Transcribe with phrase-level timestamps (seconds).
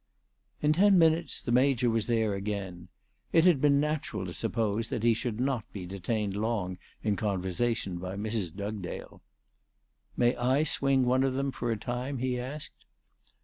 [0.63, 2.87] In ten minutes the Major was there again.
[3.31, 7.97] It had been natural to suppose that he should not be detained long in conversation
[7.99, 8.51] by Mrs.
[8.55, 9.21] Dugdale."
[10.17, 12.85] May I swing one of them for a time?" he asked.